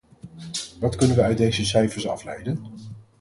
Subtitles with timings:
[0.79, 2.63] Wat kunnen we uit deze cijfers afleiden?